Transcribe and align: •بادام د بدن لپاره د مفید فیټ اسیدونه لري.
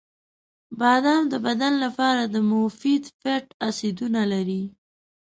•بادام 0.79 1.23
د 1.29 1.33
بدن 1.45 1.73
لپاره 1.85 2.23
د 2.33 2.35
مفید 2.51 3.03
فیټ 3.19 3.45
اسیدونه 3.67 4.21
لري. 4.33 4.63